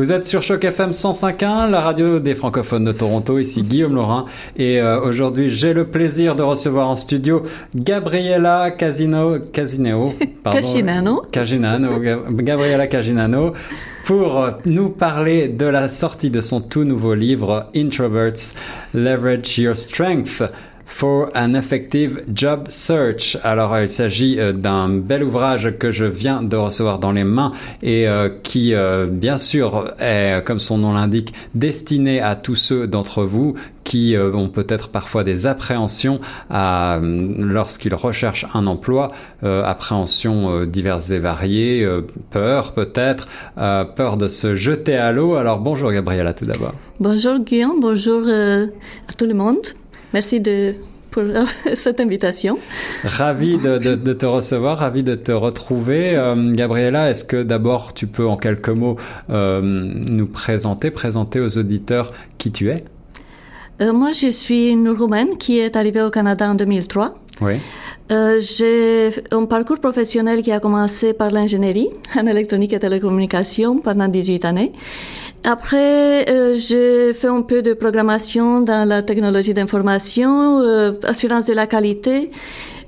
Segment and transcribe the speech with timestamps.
[0.00, 3.38] Vous êtes sur Choc FM 105.1, la radio des francophones de Toronto.
[3.38, 4.24] Ici Guillaume Laurin.
[4.56, 7.42] Et euh, aujourd'hui, j'ai le plaisir de recevoir en studio
[7.74, 10.14] Gabriela Casino, Casineo.
[10.42, 11.22] Pardon, Caginano.
[11.30, 12.00] Caginano.
[12.30, 13.52] Gabriela Caginano
[14.06, 18.54] pour nous parler de la sortie de son tout nouveau livre Introverts
[18.94, 20.42] Leverage Your Strength
[20.90, 23.38] for an Effective Job Search.
[23.42, 27.52] Alors, il s'agit euh, d'un bel ouvrage que je viens de recevoir dans les mains
[27.82, 32.86] et euh, qui, euh, bien sûr, est, comme son nom l'indique, destiné à tous ceux
[32.86, 36.20] d'entre vous qui ont peut-être parfois des appréhensions
[36.50, 39.10] lorsqu'ils recherchent un emploi,
[39.42, 41.88] appréhensions diverses et variées,
[42.30, 43.26] peur peut-être,
[43.56, 45.34] peur de se jeter à l'eau.
[45.34, 46.74] Alors bonjour Gabriella tout d'abord.
[47.00, 49.56] Bonjour Guillaume, bonjour à tout le monde.
[50.12, 50.74] Merci de
[51.10, 51.24] pour
[51.74, 52.58] cette invitation.
[53.04, 56.16] Ravi de, de, te recevoir, ravi de te retrouver.
[56.16, 58.96] Euh, Gabriella, est-ce que d'abord tu peux en quelques mots
[59.28, 62.84] euh, nous présenter, présenter aux auditeurs qui tu es?
[63.80, 67.18] Euh, Moi, je suis une Roumaine qui est arrivée au Canada en 2003.
[67.40, 67.54] Oui.
[68.10, 74.44] J'ai un parcours professionnel qui a commencé par l'ingénierie en électronique et télécommunication pendant 18
[74.44, 74.72] années.
[75.44, 81.54] Après, euh, j'ai fait un peu de programmation dans la technologie d'information, euh, assurance de
[81.54, 82.30] la qualité.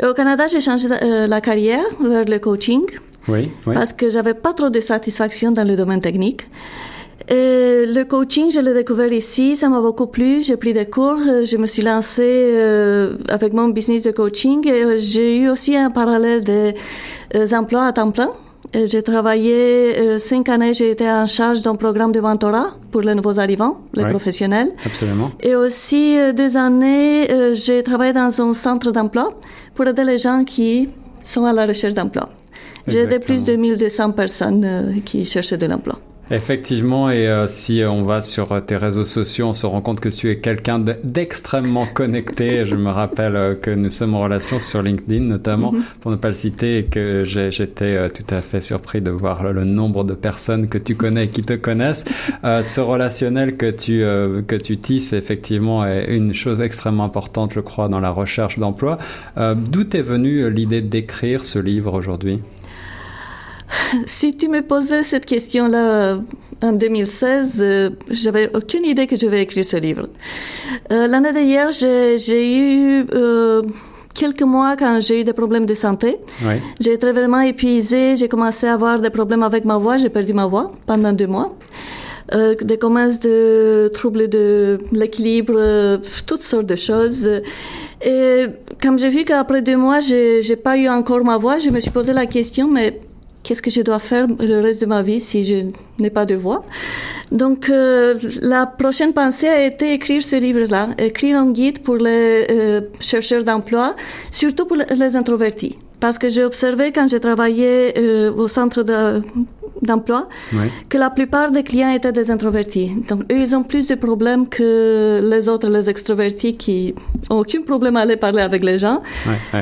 [0.03, 2.83] Au Canada, j'ai changé euh, la carrière vers le coaching.
[3.29, 3.75] Oui, oui.
[3.75, 6.43] Parce que j'avais pas trop de satisfaction dans le domaine technique.
[7.29, 10.43] Et le coaching, je l'ai découvert ici, ça m'a beaucoup plu.
[10.43, 12.59] J'ai pris des cours, je me suis lancée
[13.29, 14.67] avec mon business de coaching.
[14.69, 16.75] et J'ai eu aussi un parallèle des
[17.55, 18.33] emplois à temps plein.
[18.75, 23.03] Euh, j'ai travaillé euh, cinq années, j'ai été en charge d'un programme de mentorat pour
[23.03, 24.71] les nouveaux arrivants, les professionnels.
[24.87, 25.31] Absolument.
[25.41, 29.35] Et aussi euh, deux années, j'ai travaillé dans un centre d'emploi
[29.75, 30.89] pour aider les gens qui
[31.23, 32.31] sont à la recherche d'emploi.
[32.87, 35.99] J'ai aidé plus de 1200 personnes qui cherchaient de l'emploi.
[36.33, 40.01] Effectivement, et euh, si on va sur euh, tes réseaux sociaux, on se rend compte
[40.01, 42.65] que tu es quelqu'un d'extrêmement connecté.
[42.65, 45.83] Je me rappelle euh, que nous sommes en relation sur LinkedIn, notamment, mhm.
[46.01, 49.65] pour ne pas le citer, et que j'étais tout à fait surpris de voir le,
[49.65, 52.05] nombre de personnes que tu connais et qui te connaissent.
[52.43, 54.01] ce relationnel que tu
[54.47, 58.99] que tu tisses, effectivement, est une chose extrêmement importante, je crois, dans la recherche d'emploi.
[59.37, 62.41] D'où est venue l'idée d'écrire ce livre aujourd'hui?
[64.07, 66.19] si tu me posais cette question-là euh,
[66.63, 70.09] en 2016, euh, j'avais aucune idée que je vais écrire ce livre.
[70.91, 73.07] Euh, l'année dernière, j'ai eu
[74.15, 76.19] quelques mois quand j'ai eu des problèmes de santé.
[76.45, 76.55] Oui.
[76.81, 80.33] J'ai été vraiment épuisée, j'ai commencé à avoir des problèmes avec ma voix, j'ai perdu
[80.33, 81.57] ma voix pendant deux mois.
[82.63, 87.29] des commences de troubles de l'équilibre, toutes sortes de choses.
[88.05, 88.47] Et
[88.83, 91.91] comme j'ai vu qu'après deux mois, j'ai pas eu encore ma voix, je me suis
[91.91, 93.01] posé la question, mais
[93.43, 95.67] qu'est-ce que je dois faire le reste de ma vie si je
[95.99, 96.63] n'ai pas de voix?
[97.31, 102.47] Donc, euh, la prochaine pensée a été écrire ce livre-là, écrire un guide pour les
[102.51, 103.97] euh, chercheurs d'emploi,
[104.31, 105.79] surtout pour les introvertis.
[106.01, 108.83] Parce que j'ai observé quand j'ai travaillé euh, au centre
[109.83, 110.29] d'emploi
[110.89, 112.95] que la plupart des clients étaient des introvertis.
[113.09, 116.95] Donc, eux, ils ont plus de problèmes que les autres, les extrovertis qui
[117.31, 119.03] ont aucun problème à aller parler avec les gens.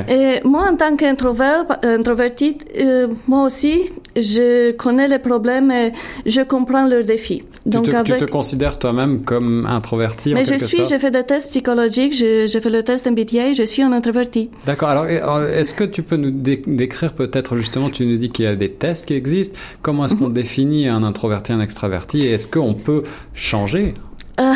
[0.07, 5.93] Et moi, en tant qu'introverti, euh, moi aussi, je connais les problèmes et
[6.25, 7.43] je comprends leurs défis.
[7.65, 8.19] Donc, tu, te, avec...
[8.19, 12.47] tu te considères toi-même comme introverti Mais je suis, j'ai fait des tests psychologiques, j'ai
[12.47, 14.49] fait le test MBTI, je suis un introverti.
[14.65, 14.89] D'accord.
[14.89, 18.55] Alors, est-ce que tu peux nous décrire peut-être justement, tu nous dis qu'il y a
[18.55, 19.57] des tests qui existent.
[19.81, 20.33] Comment est-ce qu'on mhm.
[20.33, 22.25] définit un introverti, un extraverti?
[22.25, 23.93] Et est-ce qu'on peut changer?
[24.39, 24.53] Euh,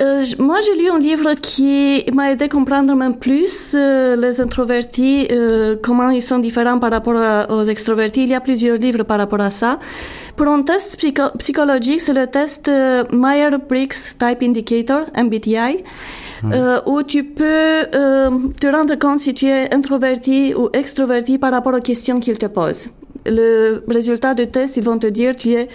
[0.00, 4.40] euh, moi, j'ai lu un livre qui m'a aidé à comprendre même plus euh, les
[4.40, 5.28] introvertis,
[5.82, 8.22] comment ils sont différents par rapport aux extrovertis.
[8.22, 9.78] Il y a plusieurs livres par rapport à ça.
[10.36, 10.96] Pour un test
[11.38, 12.70] psychologique, c'est le test
[13.12, 15.84] Myers-Briggs Type Indicator, MBTI.
[16.44, 21.52] Euh, où tu peux euh, te rendre compte si tu es introverti ou extroverti par
[21.52, 22.88] rapport aux questions qu'ils te posent.
[23.26, 25.68] Le résultat du test, ils vont te dire tu es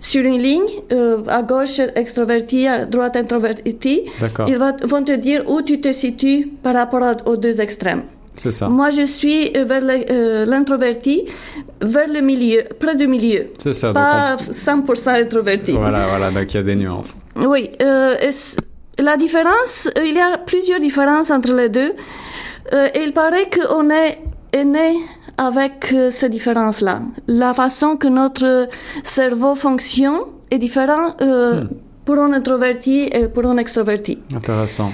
[0.00, 4.04] sur une ligne, euh, à gauche extroverti, à droite introverti.
[4.46, 8.02] Ils vont te dire où tu te situes par rapport aux deux extrêmes.
[8.36, 8.68] C'est ça.
[8.68, 9.82] Moi, je suis vers
[10.46, 11.24] l'introverti,
[11.82, 13.48] vers le milieu, près du milieu.
[13.58, 13.92] C'est ça.
[13.92, 15.72] Pas 100% introverti.
[15.72, 17.16] Voilà, voilà, donc il y a des nuances.
[17.36, 18.14] Oui, euh,
[18.98, 21.92] la différence, euh, il y a plusieurs différences entre les deux.
[22.72, 24.18] Euh, et il paraît qu'on est,
[24.58, 24.96] né
[25.38, 27.02] avec euh, ces différences-là.
[27.26, 28.68] La façon que notre
[29.02, 30.20] cerveau fonctionne
[30.50, 31.68] est différente hmm.
[32.04, 34.18] pour un introverti et pour un extroverti.
[34.34, 34.90] Intéressant.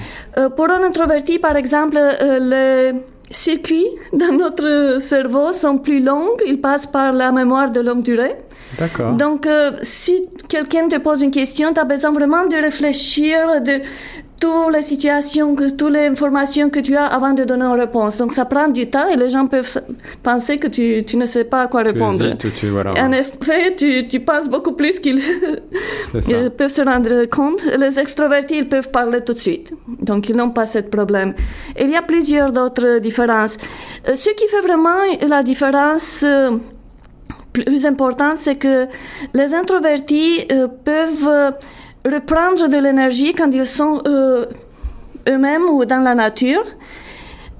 [0.55, 1.97] pour un introverti, par exemple,
[2.39, 2.93] les
[3.31, 8.35] circuits dans notre cerveau sont plus longs, ils passent par la mémoire de longue durée.
[8.77, 9.13] D'accord.
[9.13, 13.81] Donc, euh, si quelqu'un te pose une question, tu as besoin vraiment de réfléchir de
[14.39, 18.17] toutes les situations, que, toutes les informations que tu as avant de donner une réponse.
[18.17, 19.81] Donc, ça prend du temps et les gens peuvent
[20.21, 22.23] penser que tu, tu ne sais pas à quoi Tu répondre.
[22.25, 23.19] hésites ou tu- voilà, En ouais.
[23.21, 25.21] effet, tu, tu penses beaucoup plus qu'ils
[26.57, 27.63] peuvent se rendre compte.
[27.77, 29.71] Les extrovertis, ils peuvent parler tout de suite.
[29.87, 31.33] Donc, ils n'ont pas ce problème.
[31.79, 33.57] Il y a plusieurs d'autres différences.
[34.07, 36.51] Euh, Ce qui fait vraiment la différence euh,
[37.53, 38.85] plus importante, c'est que
[39.33, 41.53] les introvertis euh, peuvent
[42.05, 44.45] reprendre de l'énergie quand ils sont euh,
[45.27, 46.63] eux-mêmes ou dans la nature.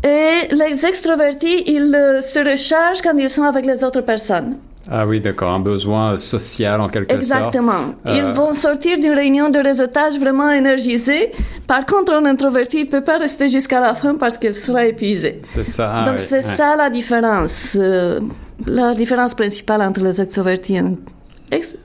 [0.04, 4.58] Et les extrovertis, ils euh, se rechargent quand ils sont avec les autres personnes.
[4.90, 7.20] Ah oui, d'accord, un besoin euh, social en quelque sorte.
[7.20, 7.96] Exactement.
[8.06, 11.32] Ils vont sortir d'une réunion de réseautage vraiment énergisés.
[11.68, 15.42] Par contre, un introverti ne peut pas rester jusqu'à la fin parce qu'il sera épuisé.
[15.44, 15.92] C'est ça.
[15.94, 16.56] ah Donc oui, c'est ouais.
[16.56, 18.22] ça la différence, euh,
[18.66, 20.84] la différence principale entre les extrovertis et
[21.52, 21.76] ex-.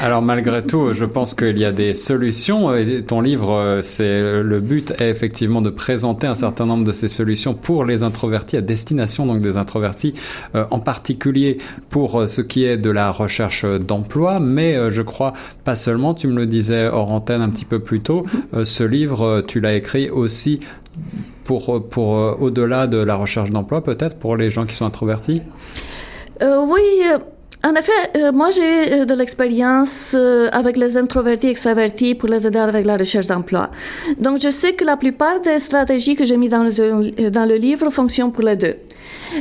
[0.00, 2.74] Alors malgré tout, je pense qu'il y a des solutions.
[2.74, 6.92] Et ton livre, euh, c'est le but est effectivement de présenter un certain nombre de
[6.92, 10.14] ces solutions pour les introvertis à destination donc des introvertis,
[10.54, 11.58] euh, en particulier
[11.90, 15.32] pour euh, ce qui est de la recherche d'emploi, mais euh, je crois
[15.64, 16.14] pas seulement.
[16.14, 18.24] Tu me le disais hors antenne un petit peu plus tôt.
[18.54, 20.60] euh, ce livre, euh, tu l'as écrit aussi
[21.44, 25.42] pour pour euh, au-delà de la recherche d'emploi, peut-être pour les gens qui sont introvertis?
[26.42, 27.18] Euh, oui, euh,
[27.66, 32.28] en effet, euh, moi j'ai euh, de l'expérience euh, avec les introvertis et extravertis pour
[32.28, 33.70] les aider avec la recherche d'emploi.
[34.18, 38.30] Donc je sais que la plupart des stratégies que j'ai mis dans le, livre fonctionnent
[38.30, 38.76] pour les deux.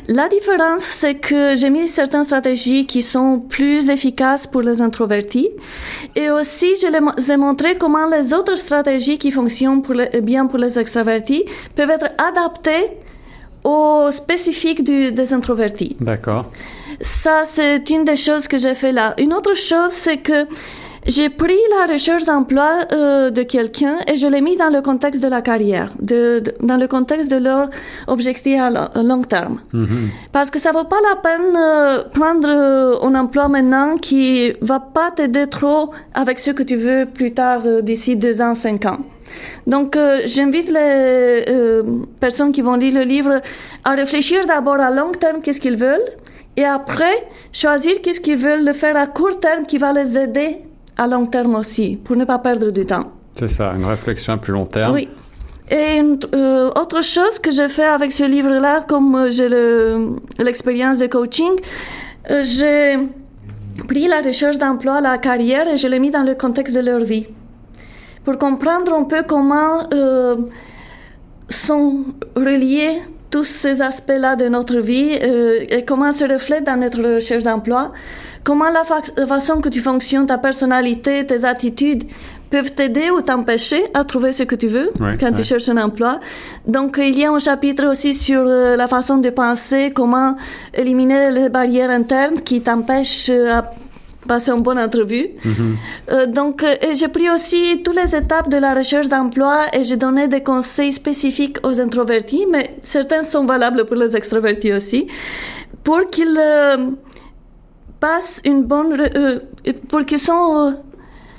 [0.07, 5.49] La différence, c'est que j'ai mis certaines stratégies qui sont plus efficaces pour les introvertis
[6.15, 9.83] et aussi je les ai montré comment les autres stratégies qui fonctionnent
[10.23, 11.43] bien pour les extravertis
[11.75, 12.87] peuvent être adaptées
[13.63, 15.95] aux spécifiques des introvertis.
[15.99, 16.51] D'accord.
[17.01, 19.13] Ça, c'est une des choses que j'ai fait là.
[19.17, 20.45] Une autre chose, c'est que
[21.07, 25.21] j'ai pris la recherche d'emploi euh, de quelqu'un et je l'ai mis dans le contexte
[25.21, 27.69] de la carrière, de, de- dans le contexte de leur
[28.07, 29.59] objectif à, lo- à long terme.
[30.31, 34.79] Parce que ça vaut pas la peine euh, prendre euh, un emploi maintenant qui va
[34.79, 38.85] pas t'aider trop avec ce que tu veux plus tard, euh, d'ici deux ans, cinq
[38.85, 38.97] ans.
[39.67, 41.83] Donc, euh, j'invite les euh,
[42.19, 43.41] personnes qui vont lire le livre
[43.83, 46.05] à réfléchir d'abord à long terme qu'est-ce qu'ils veulent
[46.57, 50.57] et après choisir qu'est-ce qu'ils veulent faire à court terme qui va les aider
[50.97, 53.11] à long terme aussi pour ne pas perdre du temps.
[53.33, 54.93] C'est ça, une réflexion à plus long terme.
[54.93, 55.09] Oui.
[55.69, 60.15] Et une euh, autre chose que j'ai fait avec ce livre-là, comme euh, j'ai le-
[60.39, 61.51] l'expérience de coaching,
[62.29, 62.97] euh, j'ai
[63.87, 66.99] pris la recherche d'emploi, la carrière, et je l'ai mis dans le contexte de leur
[67.01, 67.25] vie.
[68.23, 70.37] Pour comprendre un peu comment euh,
[71.49, 72.05] sont
[72.35, 73.01] reliés
[73.35, 77.91] tous ces aspects-là de notre vie euh, et comment se reflète dans notre recherche d'emploi,
[78.47, 79.01] comment la fa-
[79.35, 82.03] façon que tu fonctionnes, ta personnalité, tes attitudes
[82.49, 85.39] peuvent t'aider ou t'empêcher à trouver ce que tu veux Ouais, quand ouais.
[85.39, 86.19] tu cherches un emploi.
[86.75, 90.37] Donc il y a un chapitre aussi sur euh, la façon de penser, comment
[90.73, 93.71] éliminer les barrières internes qui t'empêchent euh, à
[94.27, 95.29] passer une bonne entrevue.
[96.11, 99.97] Euh, donc, euh, j'ai pris aussi toutes les étapes de la recherche d'emploi et j'ai
[99.97, 105.07] donné des conseils spécifiques aux introvertis, mais certains sont valables pour les extrovertis aussi,
[105.83, 106.91] pour qu'ils euh,
[107.99, 108.97] passent une bonne,
[109.87, 110.75] pour qu'ils sont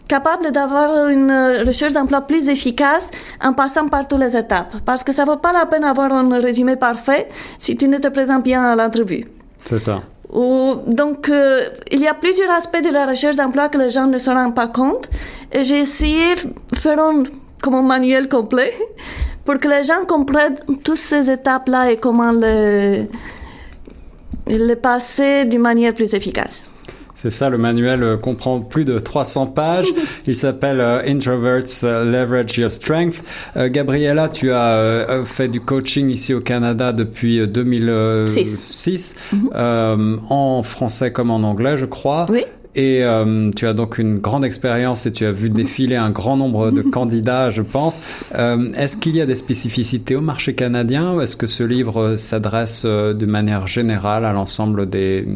[0.08, 1.32] capables d'avoir une
[1.66, 3.10] recherche d'emploi plus efficace
[3.42, 4.74] en passant par toutes les étapes.
[4.84, 7.28] Parce que ça vaut pas la peine d'avoir un résumé parfait
[7.58, 9.26] si tu ne te présentes bien à l'entrevue.
[9.64, 10.02] C'est ça.
[10.32, 14.18] Donc, euh, il y a plusieurs aspects de la recherche d'emploi que les gens ne
[14.18, 15.08] se rendent pas compte.
[15.52, 17.22] Et j'ai essayé de faire un,
[17.62, 18.72] comme manuel complet
[19.44, 23.08] pour que les gens comprennent toutes ces étapes-là et comment les,
[24.46, 26.68] les passer d'une manière plus efficace.
[27.16, 29.86] C'est ça, le manuel euh, comprend plus de 300 pages.
[30.26, 33.24] Il s'appelle euh, Introverts euh, Leverage Your Strength.
[33.56, 39.16] Gabriella, tu as fait du coaching ici au Canada depuis euh, 2006,
[39.54, 42.26] euh, en français comme en anglais, je crois.
[42.28, 42.44] Oui.
[42.76, 46.36] Et euh, tu as donc une grande expérience et tu as vu défiler un grand
[46.36, 48.00] nombre de candidats, je pense.
[48.34, 52.00] Euh, est-ce qu'il y a des spécificités au marché canadien ou est-ce que ce livre
[52.00, 55.26] euh, s'adresse euh, de manière générale à l'ensemble des...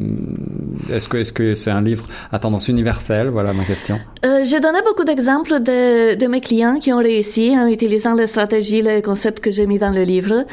[0.93, 3.29] Est-ce que est-ce que c'est un livre à tendance universelle?
[3.29, 3.99] Voilà ma question.
[4.25, 8.27] Euh, j'ai donné beaucoup d'exemples de, de mes clients qui ont réussi en utilisant les
[8.27, 10.45] stratégies, les concepts que j'ai mis dans le livre.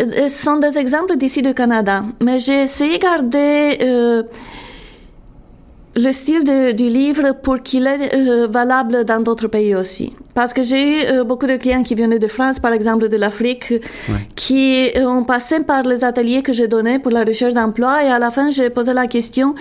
[0.00, 4.22] Euh, ce sont des exemples d'ici du Canada, mais j'ai essayé de garder euh,
[5.96, 10.12] le style de, du livre pour qu'il est euh, valable dans d'autres pays aussi.
[10.34, 13.16] Parce que j'ai eu euh, beaucoup de clients qui venaient de France, par exemple de
[13.16, 13.72] l'Afrique,
[14.34, 18.08] qui euh, ont passé par les ateliers que j'ai donnés pour la recherche d'emploi et
[18.08, 19.54] à la fin j'ai posé la question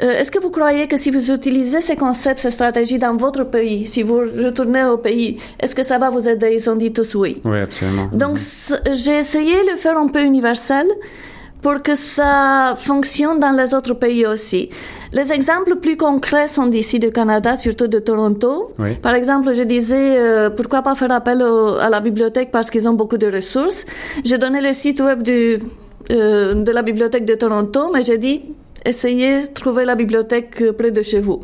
[0.00, 3.86] est-ce que vous croyez que si vous utilisez ces concepts, ces stratégies dans votre pays,
[3.86, 6.56] si vous retournez au pays, est-ce que ça va vous aider?
[6.58, 7.40] Ils ont dit tous oui.
[7.44, 8.08] Oui, absolument.
[8.12, 8.38] Donc
[8.92, 10.86] j'ai essayé de le faire un peu universel
[11.64, 14.68] pour que ça fonctionne dans les autres pays aussi.
[15.18, 18.72] Les exemples plus concrets sont d'ici du Canada, surtout de Toronto.
[18.78, 18.96] Oui.
[19.06, 22.86] Par exemple, je disais euh, pourquoi pas faire appel au, à la bibliothèque parce qu'ils
[22.86, 23.86] ont beaucoup de ressources.
[24.22, 25.58] J'ai donné le site web du,
[26.10, 28.42] euh, de la bibliothèque de Toronto, mais j'ai dit
[28.84, 31.40] essayez de trouver la bibliothèque près de chez vous.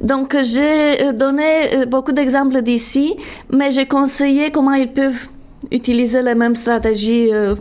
[0.00, 3.14] Donc j'ai donné beaucoup d'exemples d'ici,
[3.52, 5.28] mais j'ai conseillé comment ils peuvent
[5.70, 7.54] utiliser les mêmes stratégies euh,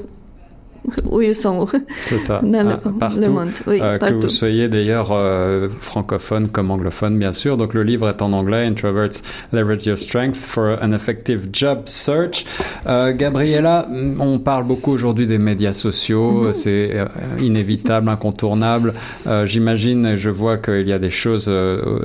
[1.09, 1.67] où ils sont.
[2.05, 2.39] C'est ça.
[2.43, 3.49] Dans le, Ah, partout, le monde.
[3.67, 4.21] Oui, euh, que partout.
[4.21, 7.57] vous soyez d'ailleurs euh, francophone comme anglophone, bien sûr.
[7.57, 9.21] Donc le livre est en anglais, Introverts
[9.53, 12.45] Leverage Your Strength for an Effective Job Search.
[12.87, 13.87] Euh, Gabriella,
[14.19, 16.53] on parle beaucoup aujourd'hui des médias sociaux, Mhm.
[16.53, 17.05] c'est euh,
[17.41, 18.93] inévitable, incontournable.
[19.27, 21.51] Euh, J'imagine, je vois qu'il y a des choses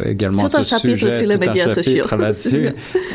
[0.05, 2.19] également Tout à un ce chapitre sujet, sur les tout un médias chapitre sociaux.
[2.19, 2.69] là-dessus.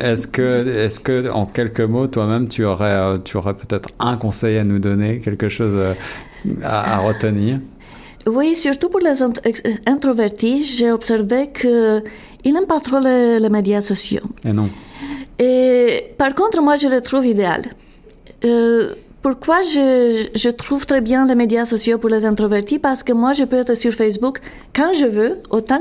[0.00, 4.58] Est-ce que, est-ce que, en quelques mots, toi-même, tu aurais, tu aurais peut-être un conseil
[4.58, 5.94] à nous donner, quelque chose euh,
[6.62, 7.58] à, à retenir
[8.26, 9.22] Oui, surtout pour les
[9.86, 12.02] introvertis, j'ai observé que
[12.44, 14.26] ils n'aiment pas trop les, les médias sociaux.
[14.44, 14.68] Et non.
[15.38, 17.62] Et par contre, moi, je le trouve idéal.
[18.44, 22.78] Euh, pourquoi je, je trouve très bien les médias sociaux pour les introvertis?
[22.78, 24.36] Parce que moi, je peux être sur Facebook
[24.76, 25.80] quand je veux, autant